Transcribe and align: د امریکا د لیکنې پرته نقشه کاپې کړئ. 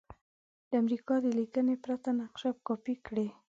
د 0.69 0.71
امریکا 0.81 1.15
د 1.25 1.27
لیکنې 1.39 1.75
پرته 1.83 2.09
نقشه 2.19 2.51
کاپې 2.67 2.95
کړئ. 3.05 3.27